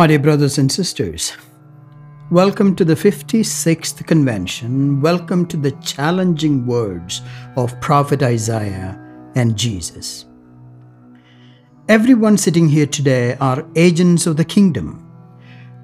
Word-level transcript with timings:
My 0.00 0.06
dear 0.06 0.18
brothers 0.18 0.56
and 0.56 0.72
sisters, 0.72 1.36
welcome 2.30 2.74
to 2.76 2.86
the 2.86 2.94
56th 2.94 4.06
convention. 4.06 5.02
Welcome 5.02 5.44
to 5.48 5.58
the 5.58 5.72
challenging 5.82 6.66
words 6.66 7.20
of 7.56 7.78
Prophet 7.82 8.22
Isaiah 8.22 8.98
and 9.34 9.58
Jesus. 9.58 10.24
Everyone 11.90 12.38
sitting 12.38 12.66
here 12.66 12.86
today 12.86 13.36
are 13.42 13.68
agents 13.76 14.26
of 14.26 14.38
the 14.38 14.44
kingdom. 14.44 15.06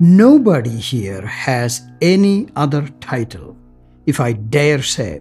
Nobody 0.01 0.79
here 0.79 1.21
has 1.27 1.83
any 2.01 2.49
other 2.57 2.89
title, 3.01 3.55
if 4.07 4.19
I 4.19 4.33
dare 4.33 4.83
say, 4.83 5.21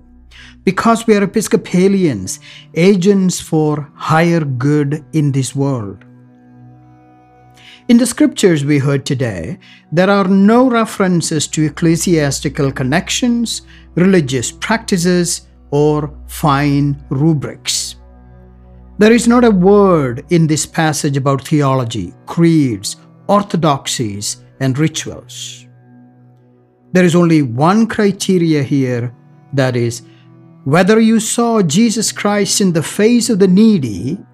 because 0.63 1.05
we 1.05 1.17
are 1.17 1.23
Episcopalians, 1.23 2.39
agents 2.75 3.41
for 3.41 3.91
higher 3.93 4.45
good 4.45 5.03
in 5.11 5.33
this 5.33 5.53
world. 5.53 6.05
In 7.87 7.97
the 7.97 8.05
scriptures 8.07 8.65
we 8.65 8.79
heard 8.79 9.05
today, 9.05 9.59
there 9.91 10.09
are 10.09 10.27
no 10.27 10.67
references 10.67 11.45
to 11.49 11.65
ecclesiastical 11.65 12.71
connections, 12.71 13.61
religious 13.93 14.51
practices, 14.51 15.47
or 15.69 16.11
fine 16.25 16.99
rubrics. 17.09 17.97
There 18.97 19.11
is 19.11 19.27
not 19.27 19.43
a 19.43 19.51
word 19.51 20.25
in 20.31 20.47
this 20.47 20.65
passage 20.65 21.15
about 21.15 21.47
theology, 21.47 22.11
creeds, 22.25 22.95
orthodoxies, 23.27 24.43
and 24.59 24.75
rituals. 24.79 25.67
There 26.91 27.05
is 27.05 27.15
only 27.15 27.43
one 27.43 27.85
criteria 27.85 28.63
here 28.63 29.13
that 29.53 29.75
is, 29.75 30.01
whether 30.63 30.99
you 30.99 31.19
saw 31.19 31.61
Jesus 31.61 32.11
Christ 32.11 32.61
in 32.61 32.73
the 32.73 32.81
face 32.81 33.29
of 33.29 33.37
the 33.37 33.47
needy 33.47 34.24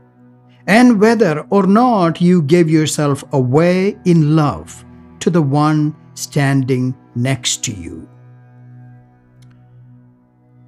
and 0.72 1.02
whether 1.02 1.46
or 1.50 1.68
not 1.68 2.22
you 2.22 2.42
gave 2.42 2.70
yourself 2.70 3.26
away 3.34 3.98
in 4.06 4.38
love 4.38 4.86
to 5.20 5.30
the 5.30 5.42
one 5.42 5.94
standing 6.14 6.96
next 7.14 7.62
to 7.66 7.74
you. 7.74 8.08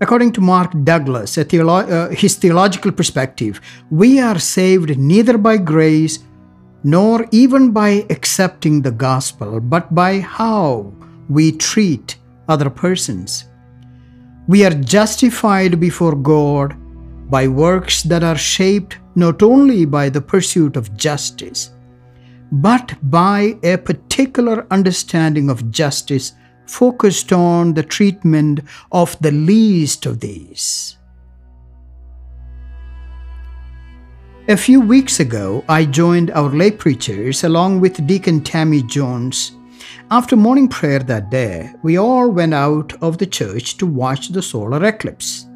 According 0.01 0.33
to 0.33 0.41
Mark 0.41 0.71
Douglas, 0.83 1.37
theolo- 1.37 1.89
uh, 1.89 2.09
his 2.09 2.35
theological 2.35 2.91
perspective, 2.91 3.61
we 3.89 4.19
are 4.19 4.39
saved 4.39 4.97
neither 4.97 5.37
by 5.37 5.55
grace 5.55 6.19
nor 6.83 7.25
even 7.31 7.71
by 7.71 8.05
accepting 8.09 8.81
the 8.81 8.91
gospel, 8.91 9.61
but 9.61 9.95
by 9.95 10.19
how 10.19 10.91
we 11.29 11.53
treat 11.53 12.17
other 12.49 12.69
persons. 12.69 13.45
We 14.49 14.65
are 14.65 14.75
justified 14.97 15.79
before 15.79 16.15
God 16.17 16.75
by 17.29 17.47
works 17.47 18.03
that 18.03 18.23
are 18.23 18.37
shaped 18.37 18.97
not 19.15 19.43
only 19.43 19.85
by 19.85 20.09
the 20.09 20.21
pursuit 20.21 20.75
of 20.75 20.95
justice, 20.97 21.71
but 22.51 22.95
by 23.03 23.57
a 23.63 23.77
particular 23.77 24.67
understanding 24.71 25.49
of 25.49 25.71
justice 25.71 26.33
focused 26.65 27.33
on 27.33 27.73
the 27.73 27.83
treatment 27.83 28.61
of 28.91 29.17
the 29.21 29.31
least 29.31 30.05
of 30.05 30.19
these. 30.19 30.97
A 34.49 34.57
few 34.57 34.81
weeks 34.81 35.19
ago, 35.21 35.63
I 35.69 35.85
joined 35.85 36.29
our 36.31 36.49
lay 36.49 36.71
preachers 36.71 37.45
along 37.45 37.79
with 37.79 38.05
Deacon 38.05 38.41
Tammy 38.41 38.83
Jones. 38.83 39.53
After 40.11 40.35
morning 40.35 40.67
prayer 40.67 40.99
that 40.99 41.31
day, 41.31 41.71
we 41.81 41.97
all 41.97 42.29
went 42.29 42.53
out 42.53 42.93
of 43.01 43.17
the 43.17 43.25
church 43.25 43.77
to 43.77 43.87
watch 43.87 44.29
the 44.29 44.41
solar 44.41 44.83
eclipse. 44.85 45.47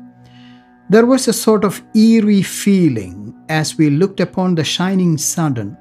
There 0.90 1.06
was 1.06 1.28
a 1.28 1.34
sort 1.34 1.66
of 1.66 1.84
eerie 1.94 2.42
feeling 2.42 3.36
as 3.50 3.78
we 3.78 3.90
looked 3.90 4.22
upon 4.22 4.56
the 4.56 4.64
shining 4.64 5.18
sun 5.18 5.78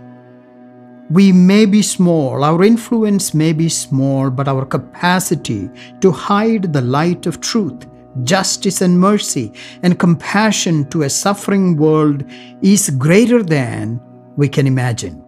We 1.10 1.32
may 1.32 1.66
be 1.66 1.82
small, 1.82 2.44
our 2.44 2.62
influence 2.64 3.34
may 3.34 3.52
be 3.52 3.68
small, 3.68 4.30
but 4.30 4.48
our 4.48 4.64
capacity 4.64 5.70
to 6.00 6.10
hide 6.10 6.72
the 6.72 6.80
light 6.80 7.26
of 7.26 7.40
truth, 7.40 7.86
justice, 8.24 8.80
and 8.80 8.98
mercy 8.98 9.52
and 9.82 9.98
compassion 9.98 10.88
to 10.90 11.02
a 11.02 11.10
suffering 11.10 11.76
world 11.76 12.24
is 12.62 12.90
greater 12.90 13.42
than 13.42 14.00
we 14.36 14.48
can 14.48 14.66
imagine. 14.66 15.24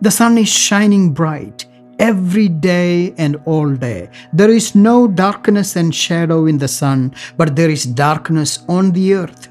The 0.00 0.10
sun 0.10 0.36
is 0.36 0.48
shining 0.48 1.14
bright 1.14 1.64
every 1.98 2.48
day 2.48 3.14
and 3.18 3.36
all 3.44 3.74
day. 3.74 4.10
There 4.32 4.50
is 4.50 4.74
no 4.74 5.08
darkness 5.08 5.76
and 5.76 5.94
shadow 5.94 6.46
in 6.46 6.58
the 6.58 6.68
sun, 6.68 7.14
but 7.36 7.56
there 7.56 7.70
is 7.70 7.84
darkness 7.84 8.64
on 8.68 8.92
the 8.92 9.14
earth. 9.14 9.48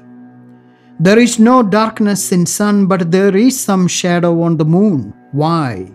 There 1.00 1.18
is 1.18 1.38
no 1.38 1.62
darkness 1.62 2.30
in 2.30 2.46
sun, 2.46 2.86
but 2.86 3.10
there 3.10 3.36
is 3.36 3.58
some 3.58 3.88
shadow 3.88 4.42
on 4.42 4.56
the 4.56 4.64
moon. 4.64 5.12
Why? 5.32 5.92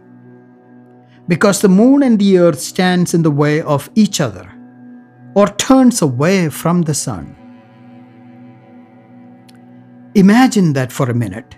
Because 1.28 1.62
the 1.62 1.70
moon 1.70 2.04
and 2.04 2.20
the 2.20 2.38
earth 2.40 2.60
stands 2.60 3.14
in 3.14 3.22
the 3.22 3.32
way 3.32 3.62
of 3.62 3.90
each 3.96 4.20
other 4.20 4.52
or 5.36 5.48
turns 5.48 6.02
away 6.02 6.50
from 6.50 6.82
the 6.82 6.94
sun. 6.94 7.36
Imagine 10.16 10.74
that 10.74 10.92
for 10.92 11.10
a 11.10 11.14
minute. 11.14 11.56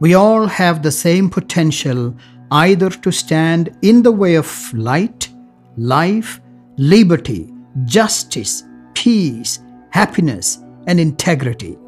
We 0.00 0.14
all 0.14 0.46
have 0.48 0.82
the 0.82 0.90
same 0.90 1.30
potential 1.30 2.14
either 2.52 2.90
to 2.90 3.10
stand 3.10 3.76
in 3.80 4.02
the 4.02 4.12
way 4.12 4.34
of 4.34 4.72
light, 4.74 5.30
life, 5.78 6.40
liberty, 6.76 7.50
justice, 7.86 8.64
peace, 8.94 9.58
happiness, 9.90 10.62
and 10.86 11.00
integrity. 11.00 11.78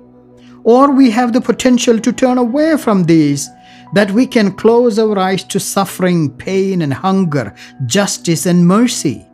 Or 0.64 0.90
we 0.90 1.10
have 1.10 1.34
the 1.34 1.40
potential 1.42 1.98
to 2.00 2.12
turn 2.12 2.38
away 2.38 2.78
from 2.78 3.04
these, 3.04 3.50
that 3.92 4.10
we 4.10 4.26
can 4.26 4.52
close 4.52 4.98
our 4.98 5.18
eyes 5.18 5.44
to 5.44 5.60
suffering, 5.60 6.34
pain, 6.34 6.80
and 6.80 6.94
hunger, 6.94 7.54
justice, 7.84 8.46
and 8.46 8.66
mercy. 8.66 9.26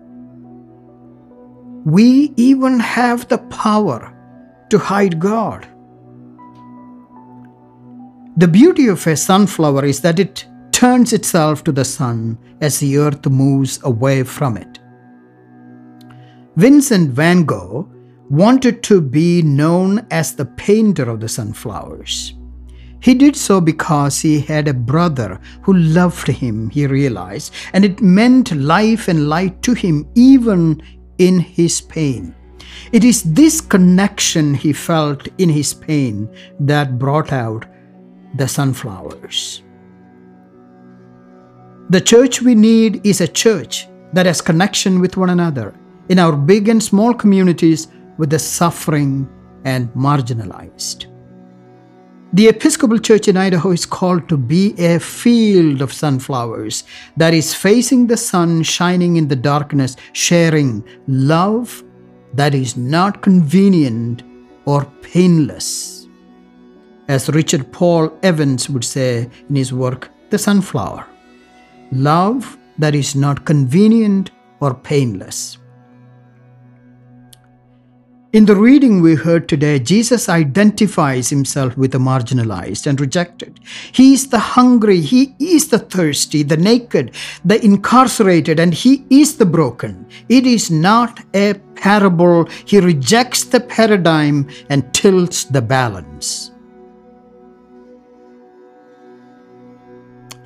We 1.84 2.34
even 2.36 2.80
have 2.80 3.28
the 3.28 3.38
power 3.38 4.12
to 4.70 4.78
hide 4.78 5.20
God. 5.20 5.68
The 8.36 8.48
beauty 8.48 8.88
of 8.88 9.06
a 9.06 9.16
sunflower 9.16 9.84
is 9.84 10.00
that 10.00 10.18
it 10.18 10.46
turns 10.80 11.12
itself 11.12 11.62
to 11.62 11.70
the 11.70 11.84
sun 11.84 12.38
as 12.62 12.78
the 12.78 12.96
earth 12.96 13.26
moves 13.26 13.78
away 13.82 14.22
from 14.22 14.56
it. 14.56 14.78
Vincent 16.56 17.10
van 17.10 17.44
Gogh 17.44 17.86
wanted 18.30 18.82
to 18.84 19.02
be 19.02 19.42
known 19.42 20.06
as 20.10 20.34
the 20.34 20.46
painter 20.46 21.10
of 21.10 21.20
the 21.20 21.28
sunflowers. 21.28 22.32
He 23.02 23.12
did 23.12 23.36
so 23.36 23.60
because 23.60 24.20
he 24.20 24.40
had 24.40 24.68
a 24.68 24.72
brother 24.72 25.38
who 25.60 25.74
loved 25.74 26.26
him, 26.28 26.70
he 26.70 26.86
realized, 26.86 27.52
and 27.74 27.84
it 27.84 28.00
meant 28.00 28.50
life 28.52 29.06
and 29.06 29.28
light 29.28 29.60
to 29.64 29.74
him 29.74 30.08
even 30.14 30.82
in 31.18 31.40
his 31.40 31.82
pain. 31.82 32.34
It 32.90 33.04
is 33.04 33.22
this 33.24 33.60
connection 33.60 34.54
he 34.54 34.72
felt 34.72 35.28
in 35.36 35.50
his 35.50 35.74
pain 35.74 36.34
that 36.58 36.98
brought 36.98 37.34
out 37.34 37.66
the 38.34 38.48
sunflowers. 38.48 39.62
The 41.90 42.00
church 42.00 42.40
we 42.40 42.54
need 42.54 43.04
is 43.04 43.20
a 43.20 43.26
church 43.26 43.88
that 44.12 44.24
has 44.24 44.40
connection 44.40 45.00
with 45.00 45.16
one 45.16 45.30
another 45.30 45.74
in 46.08 46.20
our 46.20 46.36
big 46.36 46.68
and 46.68 46.80
small 46.80 47.12
communities 47.12 47.88
with 48.16 48.30
the 48.30 48.38
suffering 48.38 49.28
and 49.64 49.92
marginalized. 49.94 51.06
The 52.32 52.46
Episcopal 52.46 53.00
Church 53.00 53.26
in 53.26 53.36
Idaho 53.36 53.72
is 53.72 53.86
called 53.86 54.28
to 54.28 54.36
be 54.36 54.72
a 54.78 55.00
field 55.00 55.82
of 55.82 55.92
sunflowers 55.92 56.84
that 57.16 57.34
is 57.34 57.54
facing 57.54 58.06
the 58.06 58.16
sun, 58.16 58.62
shining 58.62 59.16
in 59.16 59.26
the 59.26 59.34
darkness, 59.34 59.96
sharing 60.12 60.84
love 61.08 61.82
that 62.34 62.54
is 62.54 62.76
not 62.76 63.20
convenient 63.20 64.22
or 64.64 64.84
painless. 65.02 66.06
As 67.08 67.28
Richard 67.30 67.72
Paul 67.72 68.16
Evans 68.22 68.70
would 68.70 68.84
say 68.84 69.28
in 69.48 69.56
his 69.56 69.72
work, 69.72 70.08
The 70.30 70.38
Sunflower 70.38 71.09
love 71.92 72.58
that 72.78 72.94
is 72.94 73.14
not 73.14 73.44
convenient 73.44 74.30
or 74.60 74.74
painless. 74.74 75.58
In 78.32 78.44
the 78.44 78.54
reading 78.54 79.02
we 79.02 79.16
heard 79.16 79.48
today, 79.48 79.80
Jesus 79.80 80.28
identifies 80.28 81.28
himself 81.28 81.76
with 81.76 81.90
the 81.90 81.98
marginalized 81.98 82.86
and 82.86 83.00
rejected. 83.00 83.58
He 83.90 84.12
is 84.12 84.28
the 84.28 84.38
hungry, 84.38 85.00
he 85.00 85.34
is 85.40 85.66
the 85.66 85.80
thirsty, 85.80 86.44
the 86.44 86.56
naked, 86.56 87.16
the 87.44 87.60
incarcerated, 87.64 88.60
and 88.60 88.72
he 88.72 89.04
is 89.10 89.36
the 89.36 89.46
broken. 89.46 90.06
It 90.28 90.46
is 90.46 90.70
not 90.70 91.18
a 91.34 91.54
parable. 91.74 92.48
He 92.66 92.78
rejects 92.78 93.42
the 93.42 93.58
paradigm 93.58 94.48
and 94.68 94.94
tilts 94.94 95.42
the 95.42 95.62
balance. 95.62 96.52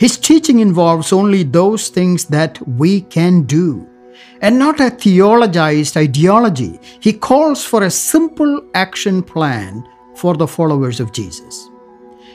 His 0.04 0.18
teaching 0.18 0.60
involves 0.60 1.14
only 1.14 1.44
those 1.44 1.88
things 1.88 2.26
that 2.26 2.60
we 2.68 3.00
can 3.00 3.44
do 3.44 3.88
and 4.42 4.58
not 4.58 4.78
a 4.78 4.90
theologized 4.90 5.96
ideology. 5.96 6.78
He 7.00 7.14
calls 7.14 7.64
for 7.64 7.84
a 7.84 7.90
simple 7.90 8.68
action 8.74 9.22
plan 9.22 9.82
for 10.14 10.36
the 10.36 10.46
followers 10.46 11.00
of 11.00 11.14
Jesus. 11.14 11.70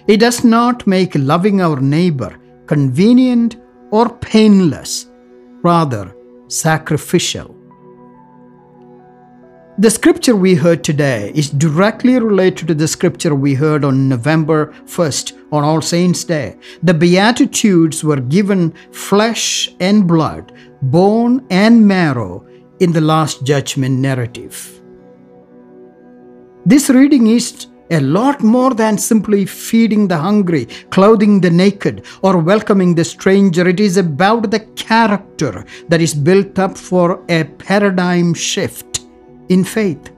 He 0.08 0.18
does 0.18 0.44
not 0.44 0.88
make 0.88 1.14
loving 1.14 1.62
our 1.62 1.80
neighbor 1.80 2.40
convenient 2.66 3.58
or 3.92 4.10
painless, 4.18 5.06
rather 5.62 6.16
sacrificial. 6.48 7.56
The 9.80 9.90
scripture 9.90 10.36
we 10.36 10.56
heard 10.56 10.84
today 10.84 11.32
is 11.34 11.50
directly 11.50 12.20
related 12.20 12.68
to 12.68 12.74
the 12.74 12.86
scripture 12.86 13.34
we 13.34 13.54
heard 13.54 13.86
on 13.86 14.10
November 14.10 14.74
1st 14.84 15.54
on 15.54 15.64
All 15.64 15.82
Saints' 15.82 16.26
Day. 16.26 16.58
The 16.84 16.94
Beatitudes 16.94 18.04
were 18.04 18.20
given 18.20 18.74
flesh 18.92 19.74
and 19.80 20.06
blood 20.06 20.52
bone 20.82 21.48
and 21.50 21.88
marrow 21.88 22.46
in 22.82 22.92
the 22.92 23.00
Last 23.00 23.46
Judgment 23.46 24.00
narrative. 24.00 24.82
This 26.66 26.90
reading 26.90 27.28
is 27.28 27.68
a 27.90 28.02
lot 28.02 28.44
more 28.44 28.74
than 28.74 28.98
simply 28.98 29.46
feeding 29.46 30.10
the 30.10 30.18
hungry, 30.18 30.66
clothing 30.90 31.40
the 31.40 31.50
naked, 31.50 32.06
or 32.22 32.38
welcoming 32.38 32.96
the 32.96 33.06
stranger. 33.06 33.66
It 33.66 33.80
is 33.80 33.96
about 33.96 34.52
the 34.52 34.60
character 34.60 35.66
that 35.88 36.02
is 36.02 36.14
built 36.14 36.60
up 36.60 36.78
for 36.78 37.24
a 37.30 37.46
paradigm 37.46 38.34
shift 38.34 38.89
in 39.50 39.64
faith. 39.64 40.12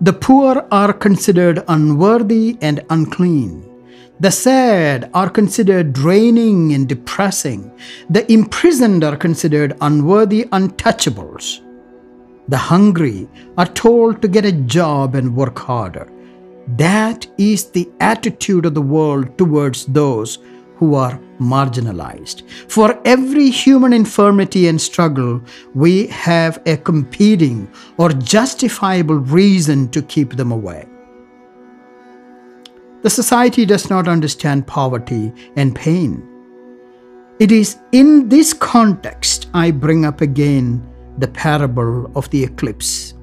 The 0.00 0.12
poor 0.12 0.66
are 0.70 0.92
considered 0.92 1.64
unworthy 1.68 2.58
and 2.60 2.84
unclean. 2.90 3.62
The 4.20 4.30
sad 4.30 5.10
are 5.12 5.28
considered 5.28 5.92
draining 5.92 6.72
and 6.72 6.88
depressing. 6.88 7.70
The 8.08 8.30
imprisoned 8.32 9.04
are 9.04 9.16
considered 9.16 9.76
unworthy 9.80 10.44
untouchables. 10.44 11.60
The 12.48 12.56
hungry 12.56 13.28
are 13.58 13.66
told 13.66 14.22
to 14.22 14.28
get 14.28 14.44
a 14.44 14.52
job 14.52 15.14
and 15.14 15.36
work 15.36 15.58
harder. 15.58 16.10
That 16.76 17.26
is 17.38 17.70
the 17.70 17.88
attitude 18.00 18.66
of 18.66 18.74
the 18.74 18.82
world 18.82 19.36
towards 19.36 19.86
those 19.86 20.38
who 20.76 20.94
are 20.94 21.18
marginalized. 21.38 22.48
For 22.70 23.00
every 23.04 23.50
human 23.50 23.92
infirmity 23.92 24.68
and 24.68 24.80
struggle, 24.80 25.40
we 25.74 26.06
have 26.08 26.60
a 26.66 26.76
competing 26.76 27.68
or 27.98 28.10
justifiable 28.10 29.16
reason 29.16 29.88
to 29.90 30.02
keep 30.02 30.36
them 30.36 30.52
away. 30.52 30.86
The 33.02 33.10
society 33.10 33.64
does 33.64 33.88
not 33.88 34.08
understand 34.08 34.66
poverty 34.66 35.32
and 35.56 35.74
pain. 35.74 36.26
It 37.38 37.52
is 37.52 37.78
in 37.92 38.28
this 38.28 38.52
context 38.52 39.48
I 39.54 39.70
bring 39.70 40.04
up 40.04 40.20
again 40.22 40.82
the 41.18 41.28
parable 41.28 42.10
of 42.16 42.28
the 42.30 42.42
eclipse. 42.42 43.14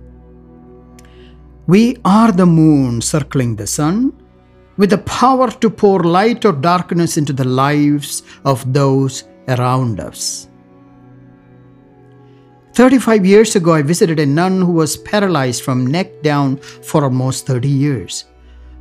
We 1.67 1.97
are 2.05 2.31
the 2.31 2.45
moon 2.45 3.01
circling 3.01 3.55
the 3.55 3.67
sun 3.67 4.13
with 4.77 4.89
the 4.89 4.97
power 4.99 5.49
to 5.51 5.69
pour 5.69 6.03
light 6.03 6.45
or 6.45 6.51
darkness 6.51 7.17
into 7.17 7.33
the 7.33 7.43
lives 7.43 8.23
of 8.45 8.73
those 8.73 9.25
around 9.47 9.99
us. 9.99 10.47
35 12.73 13.25
years 13.25 13.55
ago, 13.55 13.73
I 13.73 13.83
visited 13.83 14.19
a 14.19 14.25
nun 14.25 14.61
who 14.61 14.71
was 14.71 14.97
paralyzed 14.97 15.61
from 15.61 15.85
neck 15.85 16.23
down 16.23 16.57
for 16.57 17.03
almost 17.03 17.45
30 17.45 17.67
years. 17.67 18.25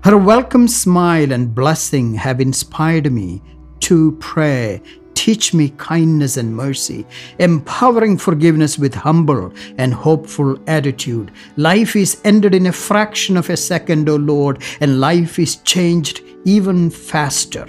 Her 0.02 0.16
welcome 0.16 0.66
smile 0.66 1.30
and 1.30 1.54
blessing 1.54 2.14
have 2.14 2.40
inspired 2.40 3.12
me 3.12 3.42
to 3.80 4.12
pray. 4.12 4.80
Teach 5.22 5.54
me 5.54 5.68
kindness 5.76 6.36
and 6.36 6.52
mercy, 6.52 7.06
empowering 7.38 8.18
forgiveness 8.18 8.76
with 8.76 8.92
humble 8.92 9.52
and 9.78 9.94
hopeful 9.94 10.58
attitude. 10.66 11.30
Life 11.56 11.94
is 11.94 12.20
ended 12.24 12.56
in 12.56 12.66
a 12.66 12.72
fraction 12.72 13.36
of 13.36 13.48
a 13.48 13.56
second, 13.56 14.08
O 14.08 14.16
Lord, 14.16 14.60
and 14.80 14.98
life 14.98 15.38
is 15.38 15.58
changed 15.58 16.22
even 16.44 16.90
faster. 16.90 17.68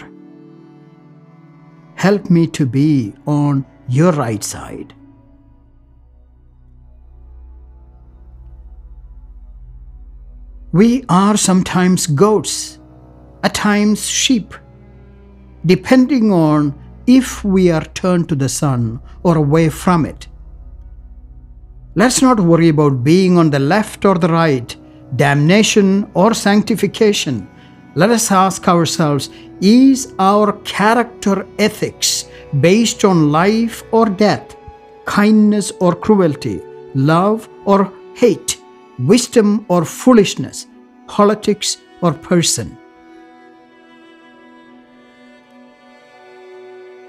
Help 1.93 2.31
me 2.31 2.47
to 2.47 2.65
be 2.65 3.13
on 3.27 3.63
your 3.87 4.13
right 4.13 4.43
side. 4.43 4.95
We 10.71 11.05
are 11.07 11.37
sometimes 11.37 12.07
goats, 12.07 12.79
at 13.43 13.53
times 13.53 14.09
sheep, 14.09 14.55
depending 15.67 16.31
on 16.31 16.79
if 17.07 17.43
we 17.43 17.71
are 17.71 17.85
turned 17.85 18.29
to 18.29 18.35
the 18.35 18.49
sun 18.49 18.99
or 19.23 19.37
away 19.37 19.69
from 19.69 20.05
it. 20.05 20.27
Let's 21.95 22.21
not 22.21 22.39
worry 22.39 22.69
about 22.69 23.03
being 23.03 23.37
on 23.37 23.49
the 23.49 23.59
left 23.59 24.05
or 24.05 24.15
the 24.15 24.29
right, 24.29 24.75
damnation 25.15 26.09
or 26.13 26.33
sanctification. 26.33 27.47
Let 27.95 28.09
us 28.09 28.31
ask 28.31 28.67
ourselves 28.67 29.29
is 29.61 30.13
our 30.17 30.53
character 30.63 31.45
ethics 31.59 32.25
based 32.59 33.05
on 33.05 33.31
life 33.31 33.83
or 33.91 34.07
death, 34.07 34.55
kindness 35.05 35.71
or 35.79 35.93
cruelty, 35.93 36.61
love 36.95 37.47
or 37.65 37.93
hate? 38.15 38.53
wisdom 38.99 39.65
or 39.69 39.85
foolishness, 39.85 40.67
politics 41.07 41.77
or 42.01 42.13
person. 42.13 42.77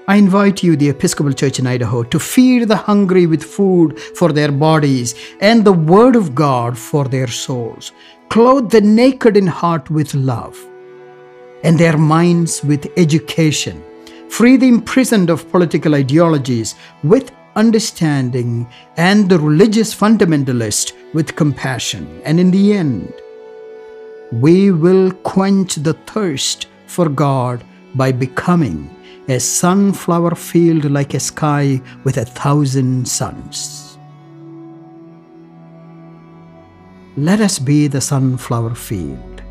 I 0.07 0.17
invite 0.17 0.61
you, 0.61 0.75
the 0.75 0.89
Episcopal 0.89 1.33
Church 1.33 1.57
in 1.57 1.65
Idaho, 1.65 2.03
to 2.03 2.19
feed 2.19 2.67
the 2.67 2.75
hungry 2.75 3.25
with 3.25 3.43
food 3.43 3.99
for 3.99 4.31
their 4.31 4.51
bodies 4.51 5.15
and 5.41 5.65
the 5.65 5.73
Word 5.73 6.15
of 6.15 6.35
God 6.35 6.77
for 6.77 7.05
their 7.05 7.27
souls. 7.27 7.91
Clothe 8.29 8.69
the 8.69 8.81
naked 8.81 9.35
in 9.35 9.47
heart 9.47 9.89
with 9.89 10.13
love 10.13 10.63
and 11.63 11.79
their 11.79 11.97
minds 11.97 12.63
with 12.63 12.91
education. 12.97 13.83
Free 14.29 14.57
the 14.57 14.67
imprisoned 14.67 15.31
of 15.31 15.49
political 15.49 15.95
ideologies 15.95 16.75
with 17.03 17.31
understanding 17.55 18.67
and 18.97 19.27
the 19.27 19.39
religious 19.39 19.95
fundamentalist 19.95 20.93
with 21.15 21.35
compassion. 21.35 22.21
And 22.25 22.39
in 22.39 22.51
the 22.51 22.73
end, 22.73 23.11
we 24.31 24.71
will 24.71 25.11
quench 25.11 25.75
the 25.75 25.93
thirst 25.93 26.67
for 26.85 27.09
God 27.09 27.63
by 27.95 28.11
becoming 28.11 28.94
a 29.27 29.39
sunflower 29.39 30.35
field 30.35 30.85
like 30.91 31.13
a 31.13 31.19
sky 31.19 31.81
with 32.03 32.17
a 32.17 32.25
thousand 32.25 33.07
suns. 33.07 33.97
Let 37.17 37.39
us 37.39 37.57
be 37.57 37.87
the 37.87 38.01
sunflower 38.01 38.75
field 38.75 39.41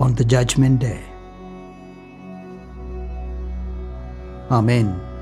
on 0.00 0.14
the 0.14 0.24
judgment 0.24 0.80
day. 0.80 1.02
Amen. 4.50 5.13